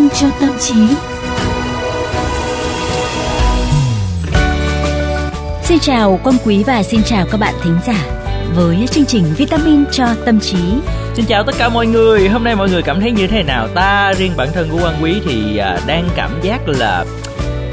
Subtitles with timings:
[0.00, 0.74] sinh cho tâm trí.
[5.62, 8.06] Xin chào Quang Quý và xin chào các bạn thính giả
[8.54, 10.58] với chương trình Vitamin cho tâm trí.
[11.14, 12.28] Xin chào tất cả mọi người.
[12.28, 13.68] Hôm nay mọi người cảm thấy như thế nào?
[13.74, 17.04] Ta, riêng bản thân của Quang Quý thì à, đang cảm giác là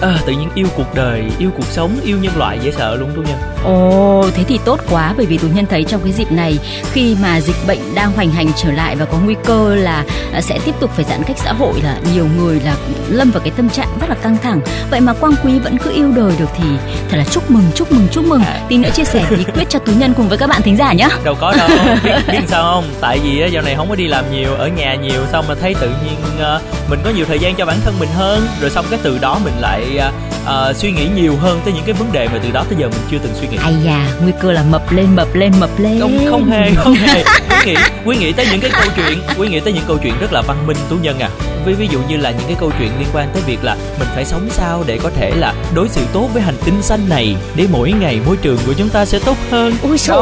[0.01, 3.11] à, tự nhiên yêu cuộc đời yêu cuộc sống yêu nhân loại dễ sợ luôn
[3.15, 6.31] tú nhân ồ thế thì tốt quá bởi vì tú nhân thấy trong cái dịp
[6.31, 6.59] này
[6.91, 10.41] khi mà dịch bệnh đang hoành hành trở lại và có nguy cơ là à,
[10.41, 12.75] sẽ tiếp tục phải giãn cách xã hội là nhiều người là
[13.09, 14.61] lâm vào cái tâm trạng rất là căng thẳng.
[14.91, 16.67] Vậy mà quang quý vẫn cứ yêu đời được thì
[17.09, 18.41] thật là chúc mừng chúc mừng chúc mừng.
[18.41, 18.59] À.
[18.69, 20.93] tí nữa chia sẻ bí quyết cho tú nhân cùng với các bạn thính giả
[20.93, 21.69] nhé đâu có đâu
[22.03, 22.83] biết, biết sao không?
[23.01, 25.55] Tại vì á, dạo này không có đi làm nhiều ở nhà nhiều xong mà
[25.61, 26.15] thấy tự nhiên
[26.55, 29.17] uh, mình có nhiều thời gian cho bản thân mình hơn rồi xong cái từ
[29.21, 32.39] đó mình lại uh, uh, suy nghĩ nhiều hơn tới những cái vấn đề mà
[32.43, 33.57] từ đó tới giờ mình chưa từng suy nghĩ.
[33.63, 35.99] Ai da nguy cơ là mập lên mập lên mập lên.
[35.99, 37.23] Không không hề không hề.
[37.49, 40.13] Quý nghĩ quý nghĩ tới những cái câu chuyện quý nghĩ tới những câu chuyện
[40.19, 41.29] rất là văn minh tú nhân à
[41.67, 44.07] ví ví dụ như là những cái câu chuyện liên quan tới việc là mình
[44.15, 47.35] phải sống sao để có thể là đối xử tốt với hành tinh xanh này
[47.55, 49.73] để mỗi ngày môi trường của chúng ta sẽ tốt hơn.
[49.83, 50.17] Ôi trời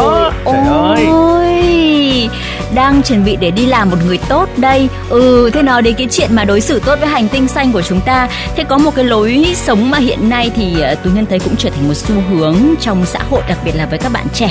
[0.45, 1.05] ơi.
[1.09, 2.29] Ôi
[2.73, 4.87] đang chuẩn bị để đi làm một người tốt đây.
[5.09, 7.81] Ừ thế nói đến cái chuyện mà đối xử tốt với hành tinh xanh của
[7.81, 8.29] chúng ta?
[8.55, 11.55] Thế có một cái lối sống mà hiện nay thì uh, tú nhân thấy cũng
[11.55, 14.49] trở thành một xu hướng trong xã hội đặc biệt là với các bạn trẻ.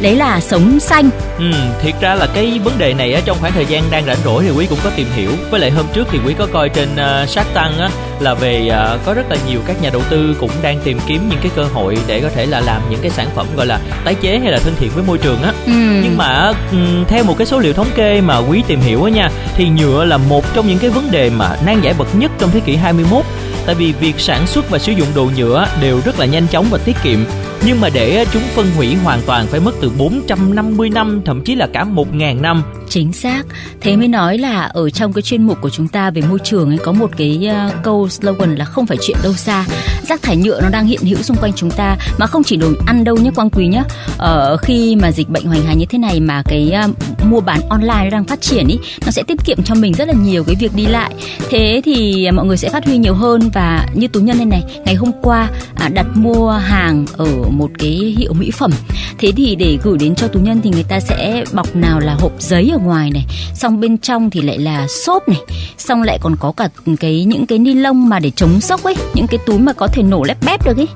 [0.00, 1.10] Đấy là sống xanh.
[1.38, 1.50] Ừ
[1.82, 4.50] thiệt ra là cái vấn đề này trong khoảng thời gian đang rảnh rỗi thì
[4.50, 5.30] quý cũng có tìm hiểu.
[5.50, 7.88] Với lại hôm trước thì quý có coi trên uh, Shark Tank á
[8.20, 11.28] là về uh, có rất là nhiều các nhà đầu tư cũng đang tìm kiếm
[11.28, 13.80] những cái cơ hội để có thể là làm những cái sản phẩm gọi là
[14.04, 15.72] tái chế hay là thân thiện với môi trường á ừ.
[16.02, 19.10] nhưng mà um, theo một cái số liệu thống kê mà quý tìm hiểu á
[19.10, 22.30] nha thì nhựa là một trong những cái vấn đề mà nan giải bậc nhất
[22.38, 23.24] trong thế kỷ 21
[23.66, 26.66] tại vì việc sản xuất và sử dụng đồ nhựa đều rất là nhanh chóng
[26.70, 27.18] và tiết kiệm.
[27.66, 31.54] Nhưng mà để chúng phân hủy hoàn toàn phải mất từ 450 năm thậm chí
[31.54, 32.62] là cả 1.000 năm.
[32.88, 33.42] Chính xác.
[33.80, 36.68] Thế mới nói là ở trong cái chuyên mục của chúng ta về môi trường
[36.68, 39.64] ấy có một cái uh, câu slogan là không phải chuyện đâu xa.
[40.08, 42.68] Rác thải nhựa nó đang hiện hữu xung quanh chúng ta mà không chỉ đồ
[42.86, 43.82] ăn đâu nhé quang quý nhé.
[44.18, 46.96] Ờ, khi mà dịch bệnh hoành hành như thế này mà cái uh,
[47.30, 50.08] mua bán online nó đang phát triển ý nó sẽ tiết kiệm cho mình rất
[50.08, 51.14] là nhiều cái việc đi lại.
[51.50, 54.62] Thế thì mọi người sẽ phát huy nhiều hơn và như tú nhân đây này
[54.84, 58.70] ngày hôm qua à, đặt mua hàng ở một cái hiệu mỹ phẩm.
[59.18, 62.14] Thế thì để gửi đến cho tú nhân thì người ta sẽ bọc nào là
[62.14, 65.38] hộp giấy ở ngoài này xong bên trong thì lại là xốp này
[65.78, 66.68] xong lại còn có cả
[67.00, 69.86] cái những cái ni lông mà để chống sốc ấy những cái túi mà có
[69.86, 70.88] thể nổ lép bép được ấy.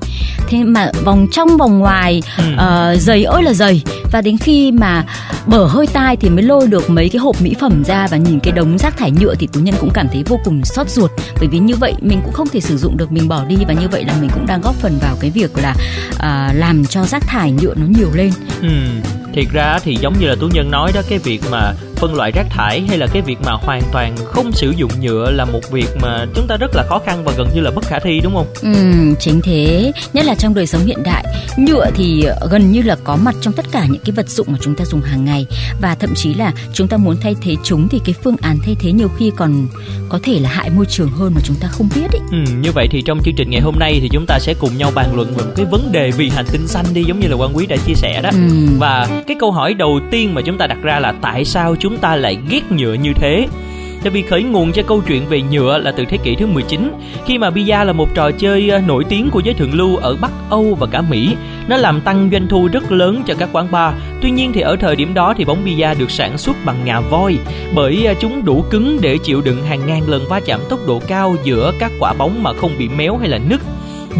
[0.47, 2.43] Thế mà vòng trong vòng ngoài ừ.
[2.53, 5.05] uh, dày ơi là dày và đến khi mà
[5.45, 8.39] bở hơi tai thì mới lôi được mấy cái hộp mỹ phẩm ra và nhìn
[8.39, 11.11] cái đống rác thải nhựa thì tú nhân cũng cảm thấy vô cùng xót ruột.
[11.39, 13.73] Bởi vì như vậy mình cũng không thể sử dụng được mình bỏ đi và
[13.73, 15.75] như vậy là mình cũng đang góp phần vào cái việc là
[16.19, 18.31] à, làm cho rác thải nhựa nó nhiều lên.
[18.61, 18.67] Ừ
[19.33, 22.31] thiệt ra thì giống như là tú nhân nói đó cái việc mà phân loại
[22.31, 25.71] rác thải hay là cái việc mà hoàn toàn không sử dụng nhựa là một
[25.71, 28.19] việc mà chúng ta rất là khó khăn và gần như là bất khả thi
[28.23, 28.47] đúng không?
[28.61, 28.73] Ừ,
[29.19, 29.91] chính thế.
[30.13, 31.25] Nhất là trong đời sống hiện đại,
[31.57, 34.57] nhựa thì gần như là có mặt trong tất cả những cái vật dụng mà
[34.61, 35.45] chúng ta dùng hàng ngày
[35.81, 38.75] và thậm chí là chúng ta muốn thay thế chúng thì cái phương án thay
[38.79, 39.67] thế nhiều khi còn
[40.09, 42.19] có thể là hại môi trường hơn mà chúng ta không biết ý.
[42.31, 44.77] Ừ, như vậy thì trong chương trình ngày hôm nay thì chúng ta sẽ cùng
[44.77, 47.27] nhau bàn luận về một cái vấn đề vì hành tinh xanh đi giống như
[47.27, 48.29] là quan quý đã chia sẻ đó.
[48.33, 48.39] Ừ.
[48.77, 51.90] Và cái câu hỏi đầu tiên mà chúng ta đặt ra là tại sao chúng
[51.91, 53.47] chúng ta lại ghét nhựa như thế.
[54.03, 56.91] Tại vì khởi, nguồn cho câu chuyện về nhựa là từ thế kỷ thứ 19
[57.25, 60.15] Khi mà bida là một trò chơi ờ, nổi tiếng của giới thượng lưu ở
[60.21, 61.35] Bắc Âu và cả Mỹ.
[61.67, 63.93] Nó làm tăng doanh thu rất lớn cho các quán bar.
[64.21, 66.99] Tuy nhiên thì ở thời điểm đó thì bóng bida được sản xuất bằng ngà
[66.99, 67.37] voi,
[67.75, 71.01] Bởi ờ, chúng đủ cứng để chịu đựng hàng ngàn lần va chạm tốc độ
[71.07, 73.61] cao giữa các quả bóng mà không bị méo hay là nứt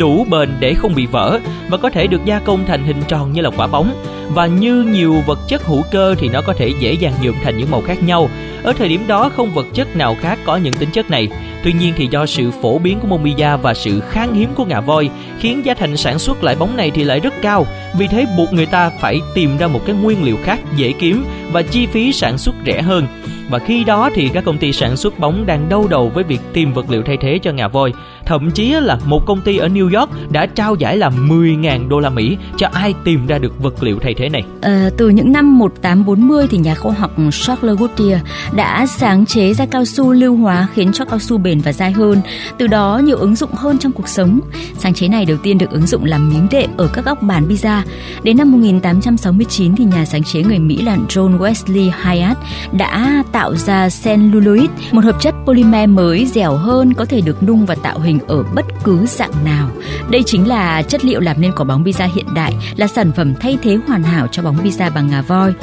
[0.01, 1.39] đủ bền để không bị vỡ
[1.69, 3.93] và có thể được gia công thành hình tròn như là quả bóng
[4.33, 7.57] và như nhiều vật chất hữu cơ thì nó có thể dễ dàng nhuộm thành
[7.57, 8.29] những màu khác nhau.
[8.63, 11.27] Ở thời điểm đó, không vật chất nào khác có những tính chất này.
[11.63, 14.81] Tuy nhiên thì do sự phổ biến của Momiya và sự khan hiếm của ngà
[14.81, 15.09] voi
[15.39, 17.65] khiến giá thành sản xuất lại bóng này thì lại rất cao.
[17.97, 21.25] Vì thế buộc người ta phải tìm ra một cái nguyên liệu khác dễ kiếm
[21.51, 23.07] và chi phí sản xuất rẻ hơn.
[23.49, 26.39] Và khi đó thì các công ty sản xuất bóng đang đau đầu với việc
[26.53, 27.93] tìm vật liệu thay thế cho ngà voi.
[28.25, 31.99] Thậm chí là một công ty ở New York đã trao giải là 10.000 đô
[31.99, 34.43] la Mỹ cho ai tìm ra được vật liệu thay thế này.
[34.61, 38.21] À, từ những năm 1840 thì nhà khoa học Charles Goodyear
[38.55, 41.91] đã sáng chế ra cao su lưu hóa khiến cho cao su bền và dai
[41.91, 42.21] hơn.
[42.57, 44.39] Từ đó nhiều ứng dụng hơn trong cuộc sống.
[44.77, 47.47] Sáng chế này đầu tiên được ứng dụng làm miếng đệm ở các góc bàn
[47.49, 47.81] pizza.
[48.23, 52.39] Đến năm 1869 thì nhà sáng chế người Mỹ là John Wesley Hyatt
[52.71, 57.65] đã tạo ra cellulose, một hợp chất polymer mới dẻo hơn có thể được nung
[57.65, 59.69] và tạo hình hình ở bất cứ dạng nào.
[60.09, 63.33] Đây chính là chất liệu làm nên quả bóng pizza hiện đại, là sản phẩm
[63.41, 65.53] thay thế hoàn hảo cho bóng pizza bằng ngà voi.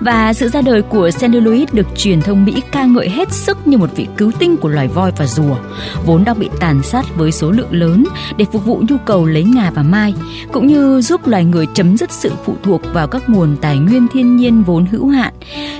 [0.00, 3.78] Và sự ra đời của celluloid được truyền thông Mỹ ca ngợi hết sức như
[3.78, 5.56] một vị cứu tinh của loài voi và rùa,
[6.06, 8.04] vốn đang bị tàn sát với số lượng lớn
[8.36, 10.14] để phục vụ nhu cầu lấy ngà và mai,
[10.52, 14.06] cũng như giúp loài người chấm dứt sự phụ thuộc vào các nguồn tài nguyên
[14.12, 15.34] thiên nhiên vốn hữu hạn.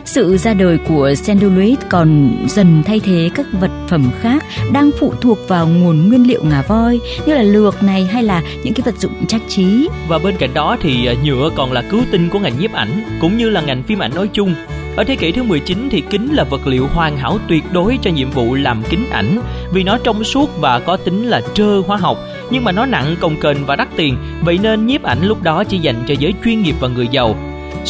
[0.04, 5.12] Sự ra đời của celluloid còn dần thay thế các vật phẩm khác đang phụ
[5.20, 8.82] thuộc vào nguồn nguyên liệu ngà voi, như là lược này hay là những cái
[8.84, 9.88] vật dụng trang trí.
[10.08, 13.02] Và bên cạnh đó thì à, nhựa còn là cứu tinh của ngành nhiếp ảnh,
[13.20, 14.54] cũng như là ngành phim ảnh nói chung.
[14.96, 18.10] Ở thế kỷ thứ 19 thì kính là vật liệu hoàn hảo tuyệt đối cho
[18.10, 19.38] nhiệm vụ làm kính ảnh,
[19.72, 22.18] vì nó trong suốt và có tính là trơ hóa học
[22.50, 25.64] nhưng mà nó nặng, cồng kềnh và đắt tiền, vậy nên nhiếp ảnh lúc đó
[25.64, 27.36] chỉ dành cho giới chuyên nghiệp và người giàu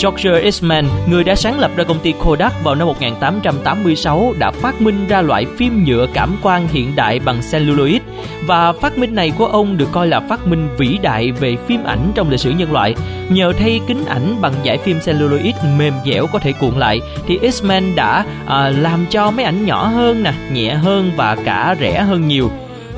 [0.02, 4.80] George Eastman, người đã sáng lập ra công ty Kodak vào năm 1886 đã phát
[4.80, 8.02] minh ra loại phim nhựa cảm quang hiện đại bằng celluloid
[8.46, 11.84] và phát minh này của ông được coi là phát minh vĩ đại về phim
[11.84, 12.94] ảnh trong lịch sử nhân loại.
[13.28, 17.38] Nhờ thay kính ảnh bằng giải phim celluloid mềm dẻo có thể cuộn lại thì
[17.42, 22.02] Eastman đã à, làm cho máy ảnh nhỏ hơn nè, nhẹ hơn và cả rẻ
[22.02, 22.50] hơn nhiều.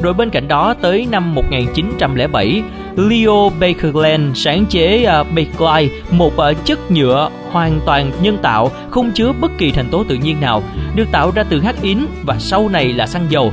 [0.02, 2.62] Rồi bên cạnh đó tới năm 1907,
[2.96, 9.12] Leo Bakerland sáng chế à, Bakelite, một à, chất nhựa hoàn toàn nhân tạo, không
[9.14, 10.62] chứa bất kỳ thành tố tự nhiên nào,
[10.94, 13.52] được tạo ra từ hắc yến và sau này là xăng dầu.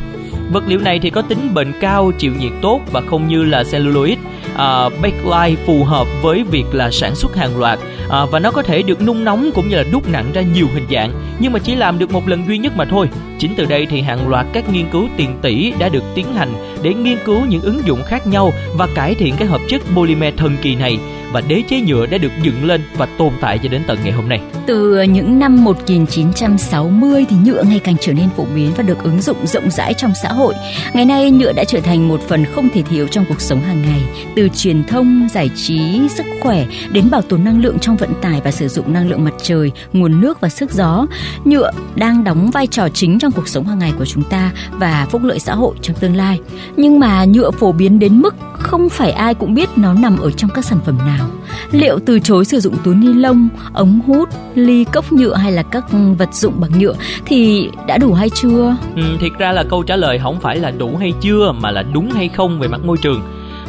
[0.51, 3.63] Vật liệu này thì có tính bền cao, chịu nhiệt tốt và không như là
[3.71, 4.17] celluloid.
[4.55, 7.79] À, bakelite phù hợp với việc là sản xuất hàng loạt
[8.09, 10.67] à, và nó có thể được nung nóng cũng như là đúc nặng ra nhiều
[10.73, 13.09] hình dạng nhưng mà chỉ làm được một lần duy nhất mà thôi.
[13.39, 16.49] Chính từ đây thì hàng loạt các nghiên cứu tiền tỷ đã được tiến hành
[16.81, 20.33] để nghiên cứu những ứng dụng khác nhau và cải thiện cái hợp chất polymer
[20.37, 20.99] thần kỳ này
[21.31, 24.11] và đế chế nhựa đã được dựng lên và tồn tại cho đến tận ngày
[24.11, 24.41] hôm nay.
[24.67, 29.03] Từ ờ, những năm 1960 thì nhựa ngày càng trở nên phổ biến và được
[29.03, 30.53] ứng dụng rộng rãi trong xã hội.
[30.93, 33.81] Ngày nay nhựa đã trở thành một phần không thể thiếu trong cuộc sống hàng
[33.81, 34.01] ngày,
[34.35, 38.41] từ truyền thông, giải trí, sức khỏe đến bảo tồn năng lượng trong vận tải
[38.43, 41.07] và sử dụng năng lượng mặt trời, nguồn nước và sức gió.
[41.45, 45.07] Nhựa đang đóng vai trò chính trong cuộc sống hàng ngày của chúng ta và
[45.09, 46.39] phúc lợi xã hội trong tương lai.
[46.75, 50.31] Nhưng mà nhựa phổ biến đến mức không phải ai cũng biết nó nằm ở
[50.31, 51.27] trong các sản phẩm nào.
[51.71, 55.63] Liệu từ chối sử dụng túi ni lông, ống hút, ly cốc nhựa hay là
[55.63, 55.85] các
[56.17, 58.75] vật dụng bằng nhựa thì đã đủ hay chưa?
[58.95, 61.83] Ừ, thiệt ra là câu trả lời không phải là đủ hay chưa mà là
[61.83, 63.21] đúng hay không về mặt môi trường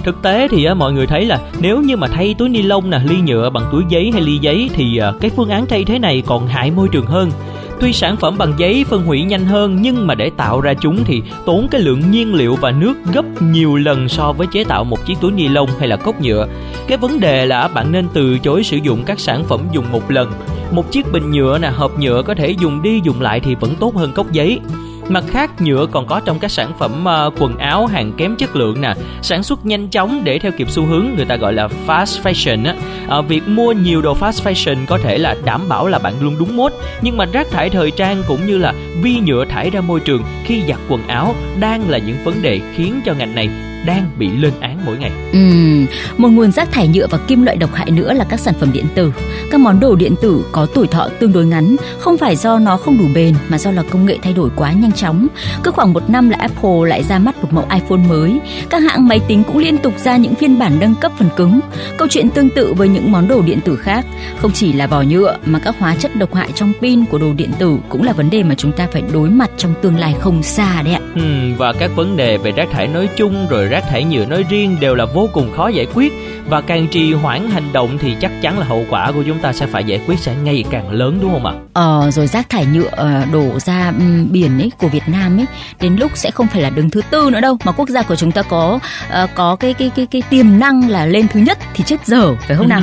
[0.05, 2.91] thực tế thì á, mọi người thấy là nếu như mà thay túi ni lông
[2.91, 5.85] nè ly nhựa bằng túi giấy hay ly giấy thì à, cái phương án thay
[5.85, 7.31] thế này còn hại môi trường hơn
[7.81, 11.05] Tuy sản phẩm bằng giấy phân hủy nhanh hơn nhưng mà để tạo ra chúng
[11.05, 14.85] thì tốn cái lượng nhiên liệu và nước gấp nhiều lần so với chế tạo
[14.85, 16.49] một chiếc túi ni lông hay là cốc nhựa.
[16.89, 20.11] Cái vấn đề là bạn nên từ chối sử dụng các sản phẩm dùng một
[20.11, 20.33] lần.
[20.71, 23.75] Một chiếc bình nhựa nè, hộp nhựa có thể dùng đi dùng lại thì vẫn
[23.81, 24.61] tốt hơn cốc giấy.
[25.08, 28.56] Mặt khác, nhựa còn có trong các sản phẩm uh, quần áo hàng kém chất
[28.56, 31.69] lượng nè, sản xuất nhanh chóng để theo kịp xu hướng người ta gọi là
[31.87, 32.75] fast fashion á.
[33.19, 36.37] Uh, việc mua nhiều đồ fast fashion có thể là đảm bảo là bạn luôn
[36.38, 36.72] đúng mốt,
[37.02, 40.22] nhưng mà rác thải thời trang cũng như là vi nhựa thải ra môi trường
[40.44, 43.49] khi giặt quần áo đang là những vấn đề khiến cho ngành này
[43.87, 45.11] đang bị lên án mỗi ngày.
[45.33, 45.39] Ừ,
[46.17, 48.73] một nguồn rác thải nhựa và kim loại độc hại nữa là các sản phẩm
[48.73, 49.13] điện tử.
[49.51, 52.77] Các món đồ điện tử có tuổi thọ tương đối ngắn, không phải do nó
[52.77, 55.27] không đủ bền mà do là công nghệ thay đổi quá nhanh chóng.
[55.63, 58.41] Cứ khoảng một năm là Apple lại ra mắt một mẫu iPhone mới.
[58.71, 61.61] Các hãng máy tính cũng liên tục ra những phiên bản nâng cấp phần cứng.
[61.97, 64.07] Câu chuyện tương tự với những món đồ điện tử khác,
[64.39, 67.32] không chỉ là vỏ nhựa mà các hóa chất độc hại trong pin của đồ
[67.37, 70.15] điện tử cũng là vấn đề mà chúng ta phải đối mặt trong tương lai
[70.20, 71.01] không xa đấy ạ.
[71.15, 71.23] Ừ,
[71.58, 74.68] và các vấn đề về rác thải nói chung rồi rác thải nhựa nói riêng
[74.81, 76.13] đều là vô cùng khó giải quyết
[76.48, 79.53] và càng trì hoãn hành động thì chắc chắn là hậu quả của chúng ta
[79.53, 81.55] sẽ phải giải quyết sẽ ngày càng lớn đúng không ạ?
[81.72, 83.93] Ờ rồi rác thải nhựa ờ, đổ ra
[84.31, 85.46] biển ấy của Việt Nam ấy
[85.81, 88.17] đến lúc sẽ không phải là đứng thứ tư nữa đâu mà quốc gia của
[88.17, 88.79] chúng ta có
[89.22, 92.34] uh, có cái cái cái cái tiềm năng là lên thứ nhất thì chết dở
[92.34, 92.82] phải không nào?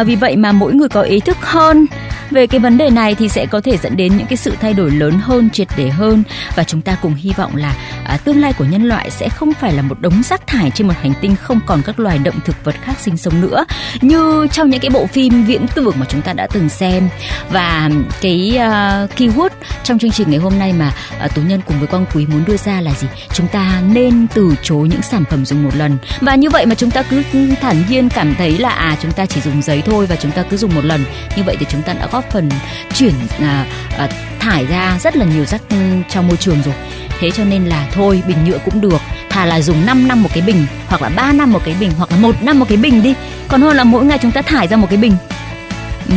[0.00, 1.86] uh, vì vậy mà mỗi người có ý thức hơn
[2.30, 4.74] về cái vấn đề này thì sẽ có thể dẫn đến những cái sự thay
[4.74, 6.22] đổi lớn hơn triệt để hơn.
[6.54, 9.52] Và chúng ta cùng hy vọng là à, tương lai của nhân loại sẽ không
[9.54, 12.34] phải là một đống rác thải trên một hành tinh không còn các loài động
[12.44, 13.64] thực vật khác sinh sống nữa
[14.00, 17.08] như trong những cái bộ phim viễn tưởng mà chúng ta đã từng xem.
[17.50, 19.50] Và cái uh, keyword
[19.84, 20.92] trong chương trình ngày hôm nay mà
[21.24, 23.06] uh, tú nhân cùng với quang quý muốn đưa ra là gì?
[23.32, 25.98] Chúng ta nên từ chối những sản phẩm dùng một lần.
[26.20, 27.22] Và như vậy mà chúng ta cứ
[27.60, 30.42] thản nhiên cảm thấy là à chúng ta chỉ dùng giấy thôi và chúng ta
[30.42, 31.04] cứ dùng một lần.
[31.36, 32.48] Như vậy thì chúng ta đã có góp phần
[32.94, 33.66] chuyển à,
[33.98, 34.08] à,
[34.38, 35.76] thải ra rất là nhiều rác ừ,
[36.10, 36.74] trong môi trường rồi.
[37.20, 39.00] Thế cho nên là thôi bình nhựa cũng được.
[39.30, 41.90] Thà là dùng 5 năm một cái bình hoặc là 3 năm một cái bình
[41.98, 43.14] hoặc là một năm một cái bình đi.
[43.48, 45.16] Còn hơn là mỗi ngày chúng ta thải ra một cái bình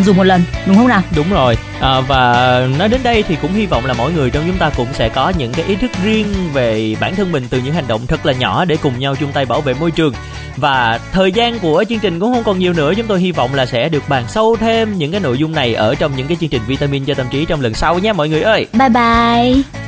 [0.03, 1.01] dùng một lần đúng không nào?
[1.15, 1.57] Đúng rồi.
[1.81, 4.69] À, và nói đến đây thì cũng hy vọng là mỗi người trong chúng ta
[4.69, 7.87] cũng sẽ có những cái ý thức riêng về bản thân mình từ những hành
[7.87, 10.13] động thật là nhỏ để cùng nhau chung tay bảo vệ môi trường.
[10.57, 13.53] Và thời gian của chương trình cũng không còn nhiều nữa chúng tôi hy vọng
[13.53, 16.37] là sẽ được bàn sâu thêm những cái nội dung này ở trong những cái
[16.39, 18.67] chương trình vitamin cho tâm trí trong lần sau nhé mọi người ơi.
[18.73, 19.80] Bye bye